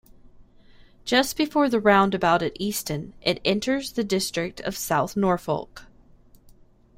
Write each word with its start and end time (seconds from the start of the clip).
Just 1.05 1.37
before 1.37 1.69
the 1.69 1.79
roundabout 1.79 2.41
at 2.41 2.53
Easton, 2.59 3.13
it 3.21 3.39
enters 3.45 3.91
the 3.91 4.03
district 4.03 4.59
of 4.61 4.75
South 4.75 5.15
Norfolk. 5.15 5.85